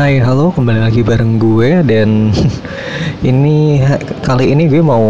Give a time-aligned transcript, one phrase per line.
[0.00, 2.32] Hai, halo, kembali lagi bareng gue dan
[3.28, 3.84] ini
[4.24, 5.04] kali ini gue mau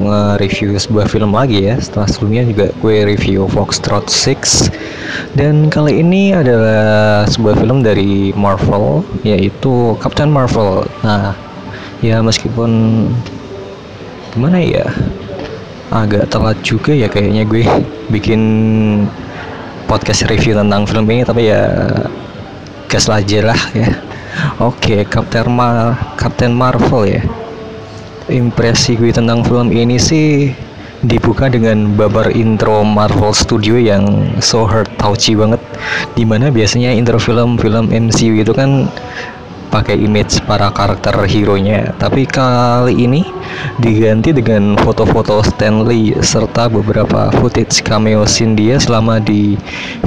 [0.00, 1.76] nge-review sebuah film lagi ya.
[1.76, 4.72] Setelah sebelumnya juga gue review Foxtrot 6
[5.36, 10.88] dan kali ini adalah sebuah film dari Marvel yaitu Captain Marvel.
[11.04, 11.36] Nah,
[12.00, 12.72] ya meskipun
[14.32, 14.88] gimana ya
[15.92, 17.68] agak telat juga ya kayaknya gue
[18.08, 18.40] bikin
[19.84, 21.68] podcast review tentang film ini tapi ya
[22.88, 23.92] gas aja lah ya
[24.60, 27.22] Oke, Captain Mar Captain Marvel ya.
[28.30, 30.54] Impresi gue tentang film ini sih
[31.02, 34.06] dibuka dengan babar intro Marvel Studio yang
[34.38, 35.58] so hard touchy banget
[36.14, 38.86] di mana biasanya intro film-film MCU itu kan
[39.72, 41.96] pakai image para karakter hero-nya.
[41.96, 43.24] Tapi kali ini
[43.80, 49.56] diganti dengan foto-foto Stanley serta beberapa footage cameo scene dia selama di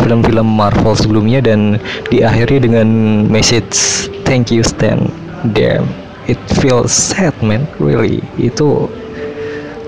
[0.05, 1.81] film-film Marvel sebelumnya dan
[2.13, 2.88] diakhiri dengan
[3.25, 5.09] message thank you Stan.
[5.57, 5.89] Damn,
[6.29, 8.22] it feels sad man, really.
[8.38, 8.94] Itu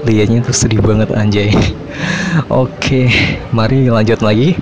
[0.09, 1.53] liatnya tuh sedih banget anjay.
[2.49, 3.05] Oke, okay,
[3.53, 4.57] mari lanjut lagi.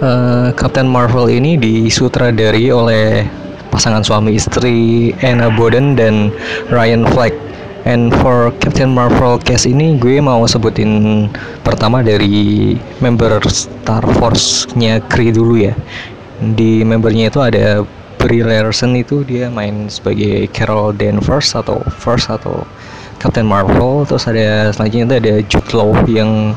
[0.00, 3.24] Uh, Captain Marvel ini disutradari oleh
[3.80, 6.28] pasangan suami istri Anna Boden dan
[6.68, 7.32] Ryan Fleck.
[7.88, 11.24] And for Captain Marvel cast ini gue mau sebutin
[11.64, 15.72] pertama dari member Star Force-nya Kree dulu ya.
[16.60, 17.80] Di membernya itu ada
[18.20, 22.68] Brie Larson itu dia main sebagai Carol Danvers atau First atau
[23.16, 24.04] Captain Marvel.
[24.04, 26.52] Terus ada selanjutnya itu ada Jude Law yang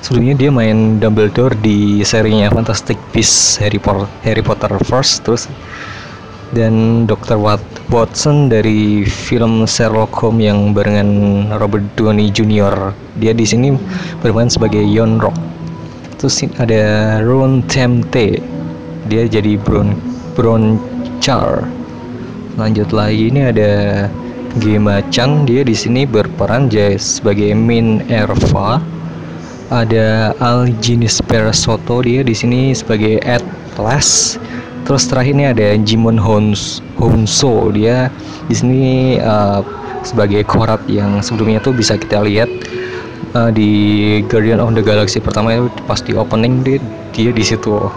[0.00, 5.52] sebelumnya dia main Dumbledore di serinya Fantastic Beasts Harry Potter Harry Potter First terus
[6.52, 7.40] dan Dr.
[7.88, 11.08] Watson dari film Sherlock Holmes yang barengan
[11.56, 12.92] Robert Downey Jr.
[13.16, 13.72] Dia di sini
[14.20, 15.36] bermain sebagai Yon Rock.
[16.20, 18.38] Terus ada Ron Temte.
[19.08, 19.96] Dia jadi Bron
[20.36, 20.76] Bron
[21.18, 21.66] Char.
[22.60, 24.06] Lanjut lagi ini ada
[24.60, 25.48] Gema Chan.
[25.48, 26.68] Dia di sini berperan
[27.00, 28.78] sebagai Min Erva.
[29.72, 32.04] Ada Alginis Persoto.
[32.04, 34.36] Dia di sini sebagai Atlas
[34.92, 38.12] Terus terakhir ini ada Jimon Hons Honso dia
[38.44, 39.64] di sini uh,
[40.04, 42.52] sebagai korat yang sebelumnya tuh bisa kita lihat
[43.32, 46.76] uh, di Guardian of the Galaxy pertama itu pas di opening dia,
[47.16, 47.88] dia di situ.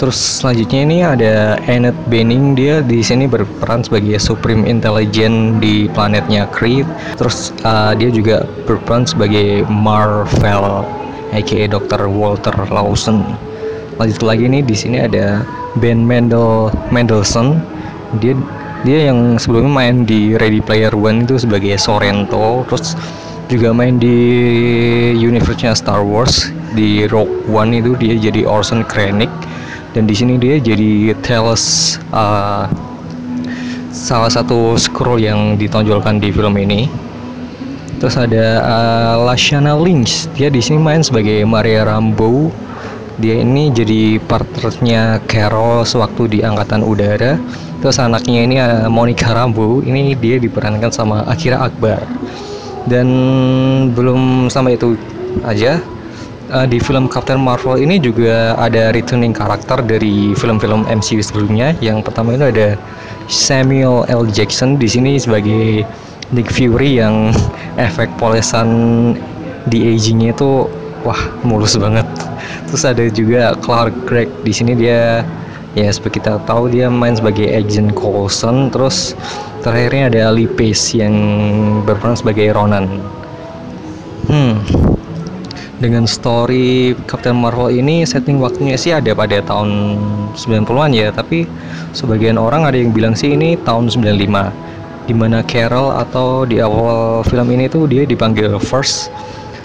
[0.00, 6.48] Terus selanjutnya ini ada Annette Bening dia di sini berperan sebagai Supreme Intelligence di planetnya
[6.48, 6.80] Kree.
[7.20, 12.06] Terus uh, dia juga berperan sebagai Marvel aka Dr.
[12.06, 13.26] Walter Lawson.
[13.98, 15.42] Lanjut lagi nih di sini ada
[15.82, 17.58] Ben Mendel Mendelsohn.
[18.22, 18.38] Dia
[18.86, 22.94] dia yang sebelumnya main di Ready Player One itu sebagai Sorrento, terus
[23.48, 24.16] juga main di
[25.14, 29.30] universe-nya Star Wars di Rogue One itu dia jadi Orson Krennic
[29.92, 32.66] dan di sini dia jadi Talos uh,
[33.94, 36.90] salah satu scroll yang ditonjolkan di film ini
[38.02, 42.50] Terus ada uh, Lashana Lynch, dia di sini main sebagai Maria Rambo.
[43.22, 47.38] Dia ini jadi partnernya Carol sewaktu di Angkatan Udara.
[47.78, 52.02] Terus anaknya ini uh, Monica Rambo, ini dia diperankan sama Akira Akbar.
[52.84, 53.08] Dan
[53.94, 54.98] belum sampai itu
[55.46, 55.80] aja,
[56.52, 61.72] uh, di film Captain Marvel ini juga ada returning karakter dari film-film MCU sebelumnya.
[61.78, 62.68] Yang pertama itu ada
[63.30, 64.28] Samuel L.
[64.28, 65.86] Jackson di sini sebagai
[66.34, 67.30] Nick Fury yang
[67.78, 68.68] efek polesan
[69.70, 70.66] di agingnya itu
[71.06, 72.04] wah mulus banget.
[72.66, 75.22] Terus ada juga Clark Gregg di sini dia
[75.78, 78.74] ya seperti kita tahu dia main sebagai agent Coulson.
[78.74, 79.14] Terus
[79.62, 81.14] terakhirnya ada Lee Pace yang
[81.86, 82.90] berperan sebagai Ronan.
[84.26, 84.58] Hmm.
[85.78, 90.00] Dengan story Captain Marvel ini setting waktunya sih ada pada tahun
[90.34, 91.44] 90-an ya tapi
[91.92, 94.64] sebagian orang ada yang bilang sih ini tahun 95
[95.04, 99.12] di mana Carol atau di awal film ini tuh dia dipanggil First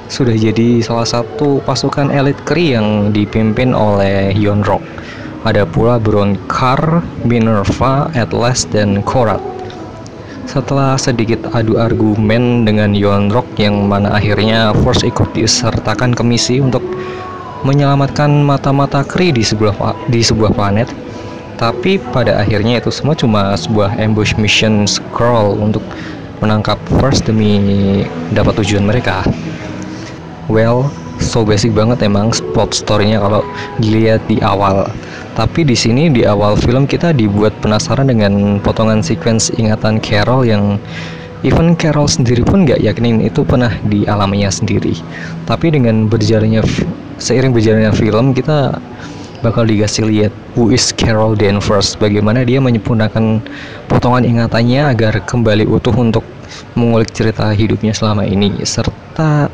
[0.10, 4.82] sudah jadi salah satu pasukan elit Kree yang dipimpin oleh Yonrok.
[5.46, 9.40] Ada pula Bronkar, Minerva, Atlas, dan Korat.
[10.50, 16.82] Setelah sedikit adu argumen dengan Yonrok yang mana akhirnya Force ikut disertakan ke misi untuk
[17.62, 19.78] menyelamatkan mata-mata Kree di sebuah
[20.10, 20.90] di sebuah planet,
[21.60, 25.84] tapi pada akhirnya itu semua cuma sebuah ambush mission scroll untuk
[26.40, 27.60] menangkap first demi
[28.32, 29.28] dapat tujuan mereka.
[30.48, 30.88] Well,
[31.20, 33.44] so basic banget emang plot storynya kalau
[33.84, 34.88] dilihat di awal.
[35.36, 40.80] Tapi di sini di awal film kita dibuat penasaran dengan potongan sequence ingatan Carol yang
[41.44, 44.96] even Carol sendiri pun gak yakinin itu pernah dialaminya sendiri.
[45.44, 46.64] Tapi dengan berjalannya
[47.20, 48.80] seiring berjalannya film kita
[49.40, 53.40] bakal dikasih lihat who is Carol Danvers bagaimana dia menyempurnakan
[53.88, 56.26] potongan ingatannya agar kembali utuh untuk
[56.76, 59.48] mengulik cerita hidupnya selama ini serta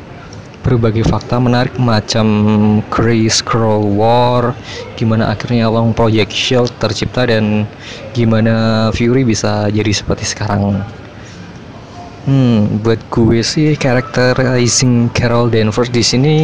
[0.66, 2.26] berbagai fakta menarik macam
[2.90, 4.50] Kree Scroll War,
[4.98, 7.70] gimana akhirnya Long Project Shield tercipta dan
[8.10, 10.82] gimana Fury bisa jadi seperti sekarang.
[12.26, 16.36] Hmm, buat gue sih characterizing Carol Danvers di sini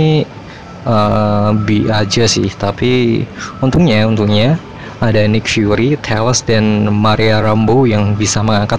[0.87, 3.23] uh, B aja sih, tapi
[3.63, 4.59] untungnya untungnya
[5.03, 8.79] ada Nick Fury, Talos dan Maria Rambo yang bisa mengangkat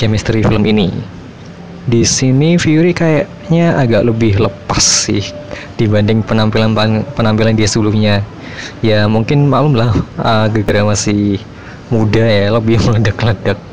[0.00, 0.88] chemistry film ini.
[1.84, 5.24] Di sini Fury kayaknya agak lebih lepas sih
[5.76, 6.72] dibanding penampilan
[7.12, 8.24] penampilan dia sebelumnya.
[8.84, 11.40] Ya mungkin maklum lah, uh, gara masih
[11.92, 13.69] muda ya, lebih meledak-ledak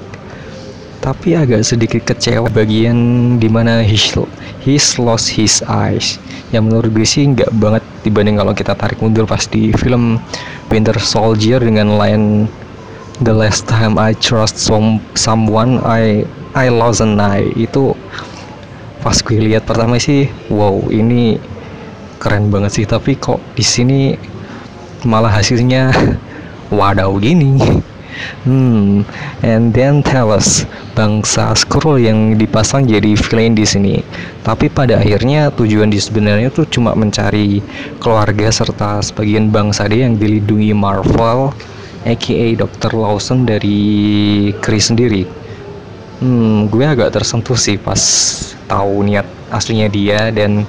[1.01, 2.97] tapi agak sedikit kecewa bagian
[3.37, 4.17] di mana he's,
[4.61, 6.17] he's lost his eyes.
[6.49, 10.17] Yang menurut gue sih nggak banget dibanding kalau kita tarik mundur pas di film
[10.71, 12.49] Winter Soldier dengan line
[13.17, 17.49] The last time I trust some, someone I I lost an eye.
[17.57, 17.97] Itu
[19.01, 21.41] pas gue lihat pertama sih wow ini
[22.21, 22.85] keren banget sih.
[22.85, 24.13] Tapi kok di sini
[25.01, 25.89] malah hasilnya
[26.77, 27.57] wadaw gini.
[28.49, 29.05] Hmm,
[29.45, 30.65] and then tell us
[30.97, 34.01] bangsa Skrull yang dipasang jadi villain di sini.
[34.41, 37.61] Tapi pada akhirnya tujuan di sebenarnya tuh cuma mencari
[38.01, 41.53] keluarga serta sebagian bangsa dia yang dilindungi Marvel,
[42.01, 42.97] aka Dr.
[42.97, 43.77] Lawson dari
[44.57, 45.23] Kree sendiri.
[46.17, 48.01] Hmm, gue agak tersentuh sih pas
[48.65, 50.65] tahu niat aslinya dia dan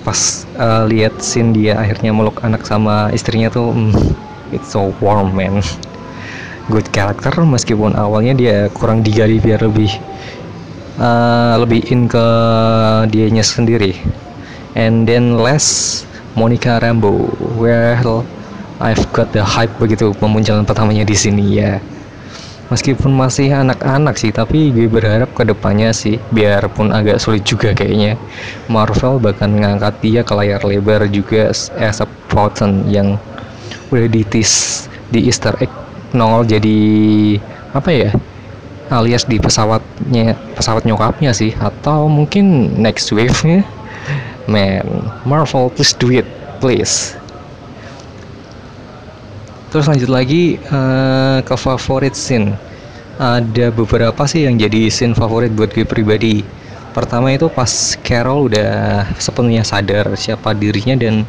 [0.00, 3.92] pas uh, lihat scene dia akhirnya meluk anak sama istrinya tuh hmm,
[4.56, 5.60] it's so warm man
[6.68, 9.90] good character meskipun awalnya dia kurang digali biar lebih
[11.00, 12.26] uh, lebih in ke
[13.08, 13.96] dianya sendiri.
[14.76, 16.04] And then less
[16.36, 18.22] Monica Rambo well
[18.78, 21.82] I've got the hype begitu pemunculan pertamanya di sini ya.
[22.68, 28.20] Meskipun masih anak-anak sih tapi gue berharap ke depannya sih biarpun agak sulit juga kayaknya
[28.68, 31.48] Marvel bahkan ngangkat dia ke layar lebar juga
[31.80, 33.16] as a proton yang
[33.88, 36.78] udah ditis di Easter egg nongol jadi
[37.76, 38.10] apa ya
[38.88, 41.52] alias di pesawatnya pesawat nyokapnya sih.
[41.60, 43.60] Atau mungkin next wave nya
[44.48, 44.84] man
[45.28, 46.24] Marvel please do it
[46.58, 47.14] please.
[49.68, 52.56] Terus lanjut lagi uh, ke favorit scene.
[53.20, 56.40] Ada beberapa sih yang jadi scene favorit buat gue pribadi.
[56.96, 57.68] Pertama itu pas
[58.00, 61.28] Carol udah sepenuhnya sadar siapa dirinya dan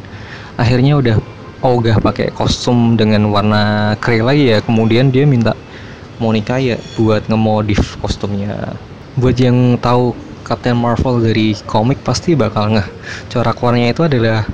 [0.56, 1.16] akhirnya udah
[1.60, 4.58] ogah pakai kostum dengan warna grey lagi ya.
[4.64, 5.52] Kemudian dia minta
[6.20, 8.76] Monica ya buat ngemodif kostumnya.
[9.16, 10.12] Buat yang tahu
[10.44, 12.88] Captain Marvel dari komik pasti bakal ngeh.
[13.32, 14.44] Corak warnanya itu adalah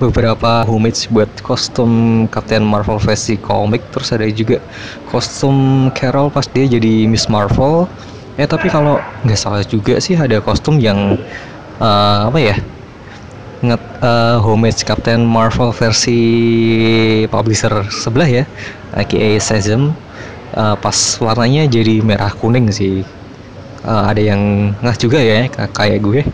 [0.00, 3.84] beberapa homage buat kostum Captain Marvel versi komik.
[3.92, 4.64] Terus ada juga
[5.12, 7.84] kostum Carol pas dia jadi Miss Marvel.
[8.40, 11.20] Ya tapi kalau nggak salah juga sih ada kostum yang
[11.82, 12.56] uh, apa ya
[13.60, 16.18] nget uh, homage Captain Marvel versi
[17.28, 18.44] publisher sebelah ya
[18.96, 19.92] aka Shazam
[20.56, 23.04] uh, pas warnanya jadi merah kuning sih
[23.84, 25.44] uh, ada yang ngah juga ya
[25.76, 26.24] kayak gue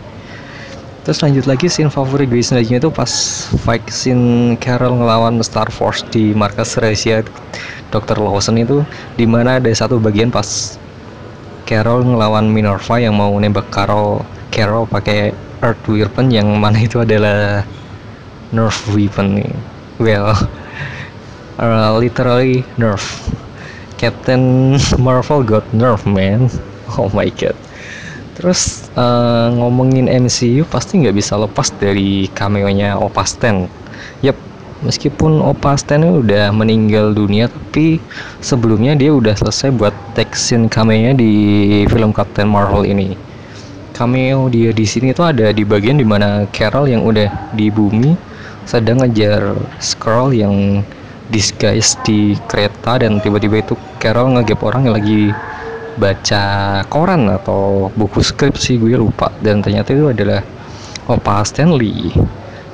[1.03, 3.11] terus lanjut lagi scene favorit gue selanjutnya itu pas
[3.63, 7.27] fight scene Carol ngelawan Star Force di markas rahasia
[7.95, 8.19] Dr.
[8.19, 8.83] Lawson itu
[9.15, 10.79] di mana ada satu bagian pas
[11.67, 14.23] Carol ngelawan Minerva yang mau nembak Carol
[14.55, 17.65] Carol pakai Earth Weapon yang mana itu adalah
[18.53, 19.53] Nerf Weapon nih.
[19.97, 20.37] Well,
[21.63, 23.33] uh, literally Nerf.
[23.97, 26.49] Captain Marvel got Nerf man.
[26.87, 27.59] Oh my god.
[28.39, 33.67] Terus uh, ngomongin MCU pasti nggak bisa lepas dari cameo-nya Opa Stan.
[34.23, 34.39] Yep,
[34.87, 37.99] meskipun Opa Stan udah meninggal dunia tapi
[38.39, 41.33] sebelumnya dia udah selesai buat tag scene cameo-nya di
[41.91, 43.19] film Captain Marvel ini
[43.97, 48.13] cameo dia di sini tuh ada di bagian di mana Carol yang udah di bumi
[48.69, 50.85] sedang ngejar scroll yang
[51.33, 55.33] disguise di kereta dan tiba-tiba itu Carol ngegap orang yang lagi
[55.97, 56.45] baca
[56.93, 59.33] koran atau buku skripsi gue lupa.
[59.41, 60.45] Dan ternyata itu adalah
[61.09, 62.13] Opa Stanley.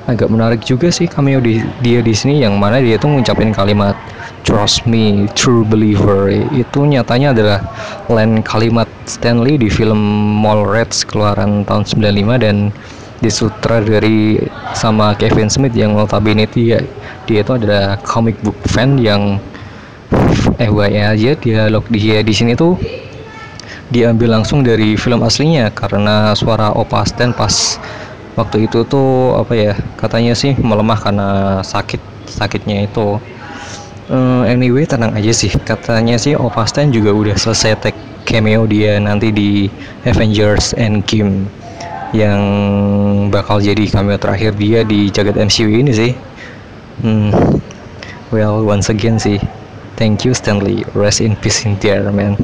[0.03, 3.95] Agak menarik juga sih cameo di, dia di sini yang mana dia tuh ngucapin kalimat
[4.43, 6.29] trust me true believer.
[6.51, 7.59] Itu nyatanya adalah
[8.11, 9.97] line kalimat Stanley di film
[10.43, 12.55] Mallrats keluaran tahun 95 dan
[13.23, 14.35] disutradari
[14.75, 16.83] sama Kevin Smith yang notabene dia
[17.23, 19.39] dia itu adalah comic book fan yang
[20.59, 22.75] eh ya aja dialog dia di sini tuh
[23.95, 27.79] diambil langsung dari film aslinya karena suara Opa Stan pas
[28.35, 31.29] waktu itu tuh apa ya katanya sih melemah karena
[31.63, 33.23] sakit sakitnya itu
[34.13, 35.49] uh, anyway tenang aja sih.
[35.65, 39.67] Katanya sih Opa Stan juga udah selesai tag cameo dia nanti di
[40.07, 41.43] Avengers Endgame
[42.15, 42.39] yang
[43.33, 46.11] bakal jadi cameo terakhir dia di jagat MCU ini sih.
[47.01, 47.33] Hmm,
[48.29, 49.41] well once again sih.
[49.97, 50.85] Thank you Stanley.
[50.93, 52.37] Rest in peace in there man.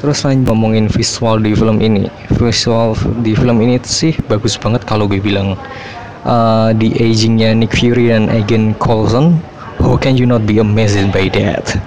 [0.00, 2.08] Terus lanjut ngomongin visual di film ini.
[2.40, 5.58] Visual di film ini sih bagus banget kalau gue bilang.
[6.20, 9.40] Uh, di agingnya Nick Fury dan Agent Coulson
[9.80, 11.80] how can you not be amazed by that?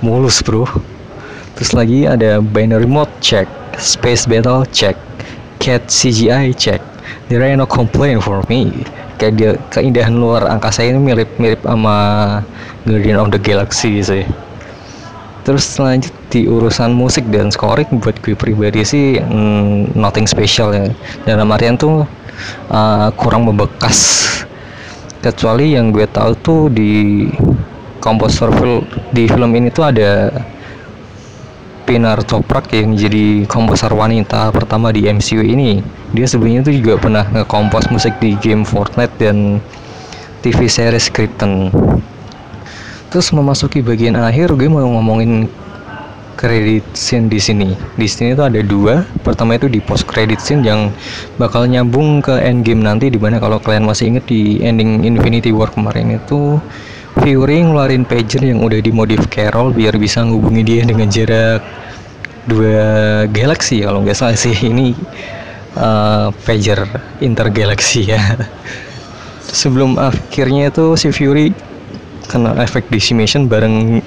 [0.00, 0.64] Mulus bro.
[1.54, 3.46] Terus lagi ada binary mode check
[3.78, 4.98] space battle check
[5.62, 6.82] cat CGI check.
[7.28, 8.84] There are no complaint for me.
[9.20, 11.96] Kayak dia keindahan luar angkasa ini mirip-mirip sama
[12.84, 14.26] Guardian of the Galaxy sih.
[15.44, 20.88] Terus lanjut di urusan musik dan scoring buat gue pribadi sih mm, nothing special ya.
[21.28, 22.08] Dalam artian tuh
[22.72, 24.24] uh, kurang membekas
[25.24, 27.24] kecuali yang gue tahu tuh di
[28.04, 28.84] komposer film
[29.16, 30.28] di film ini tuh ada
[31.88, 35.80] Pinar Toprak yang jadi komposer wanita pertama di MCU ini.
[36.12, 39.60] Dia sebelumnya tuh juga pernah ngekompos musik di game Fortnite dan
[40.44, 41.72] TV series Krypton.
[43.08, 45.48] Terus memasuki bagian akhir gue mau ngomongin
[46.34, 47.72] credit scene di sini.
[47.96, 49.06] Di sini tuh ada dua.
[49.22, 50.92] Pertama itu di post credit scene yang
[51.40, 55.54] bakal nyambung ke end game nanti di mana kalau kalian masih inget di ending Infinity
[55.54, 56.58] War kemarin itu
[57.14, 61.62] Fury ngeluarin pager yang udah dimodif Carol biar bisa ngubungi dia dengan jarak
[62.50, 64.52] dua galaksi kalau nggak salah sih.
[64.52, 64.92] Ini
[65.78, 66.82] uh, pager
[67.22, 68.20] intergalaksi ya.
[69.54, 71.54] Sebelum akhirnya itu si Fury
[72.26, 74.02] kena efek decimation bareng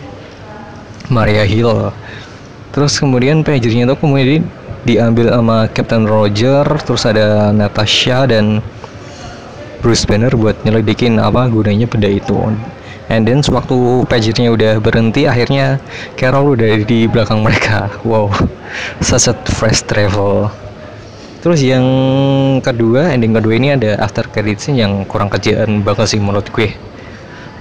[1.07, 1.91] Maria Hill.
[2.75, 4.45] Terus kemudian pagernya tuh kemudian
[4.85, 8.63] diambil sama Captain Roger terus ada Natasha dan
[9.81, 12.35] Bruce Banner buat nyelidikin apa gunanya benda itu.
[13.07, 15.79] And then sewaktu pagernya udah berhenti akhirnya
[16.19, 17.87] Carol udah di belakang mereka.
[18.03, 18.31] Wow
[18.99, 20.51] such a fresh travel.
[21.39, 21.85] Terus yang
[22.59, 26.75] kedua ending kedua ini ada after credit scene yang kurang kerjaan banget sih menurut gue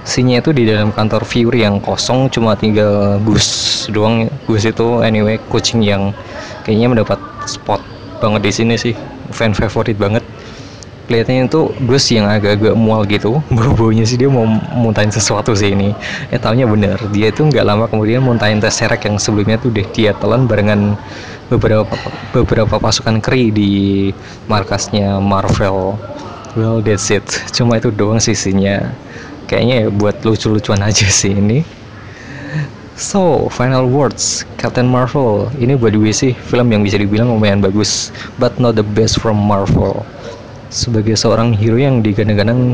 [0.07, 5.35] scene itu di dalam kantor Fury yang kosong cuma tinggal Gus doang Gus itu anyway
[5.51, 6.15] kucing yang
[6.63, 7.83] kayaknya mendapat spot
[8.19, 8.93] banget di sini sih.
[9.31, 10.23] Fan favorit banget.
[11.07, 13.39] Kelihatannya itu Gus yang agak-agak mual gitu.
[13.55, 14.43] Bau-baunya sih dia mau
[14.75, 15.95] muntahin sesuatu sih ini.
[16.31, 16.99] Eh taunya bener.
[17.15, 19.87] Dia itu nggak lama kemudian muntahin tes serek yang sebelumnya tuh deh.
[19.95, 20.99] Dia telan barengan
[21.47, 21.87] beberapa
[22.35, 23.71] beberapa pasukan kri di
[24.51, 25.95] markasnya Marvel.
[26.59, 27.23] Well that's it.
[27.55, 28.91] Cuma itu doang sisinya
[29.47, 31.63] kayaknya ya buat lucu-lucuan aja sih ini
[32.97, 35.53] So, final words, Captain Marvel.
[35.61, 38.09] Ini buat gue sih film yang bisa dibilang lumayan bagus,
[38.41, 40.01] but not the best from Marvel.
[40.73, 42.73] Sebagai seorang hero yang digadang-gadang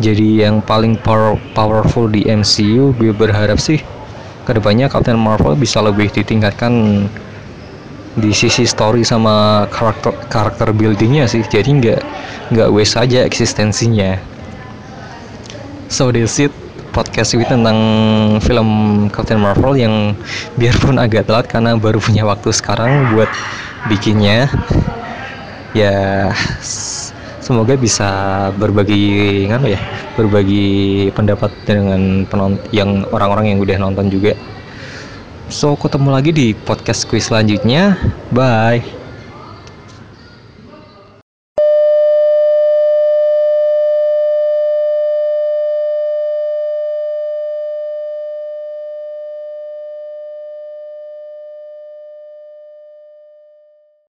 [0.00, 3.84] jadi yang paling power powerful di MCU, gue berharap sih
[4.48, 7.04] ke depannya Captain Marvel bisa lebih ditingkatkan
[8.16, 11.44] di sisi story sama karakter karakter buildingnya sih.
[11.44, 12.00] Jadi nggak
[12.48, 14.16] nggak waste saja eksistensinya.
[15.94, 16.50] So that's it
[16.90, 17.78] podcast ini tentang
[18.42, 18.68] film
[19.14, 20.18] Captain Marvel yang
[20.58, 23.30] biarpun agak telat karena baru punya waktu sekarang buat
[23.86, 24.50] bikinnya.
[25.70, 26.34] Ya
[27.38, 28.10] semoga bisa
[28.58, 29.78] berbagi kan ya,
[30.18, 34.34] berbagi pendapat dengan penonton yang orang-orang yang udah nonton juga.
[35.46, 37.94] So ketemu lagi di podcast quiz selanjutnya.
[38.34, 39.03] Bye.